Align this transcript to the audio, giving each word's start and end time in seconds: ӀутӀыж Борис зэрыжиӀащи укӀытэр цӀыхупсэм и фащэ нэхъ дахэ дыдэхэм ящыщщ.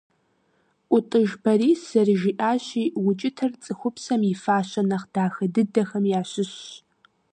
ӀутӀыж 0.95 1.29
Борис 1.43 1.81
зэрыжиӀащи 1.89 2.83
укӀытэр 3.07 3.51
цӀыхупсэм 3.63 4.21
и 4.31 4.33
фащэ 4.43 4.81
нэхъ 4.89 5.07
дахэ 5.13 5.45
дыдэхэм 5.53 6.05
ящыщщ. 6.19 6.59